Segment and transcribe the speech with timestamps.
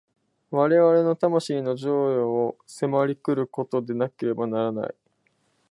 [0.49, 4.95] 我々の魂の譲与を迫り来ることでなければならない。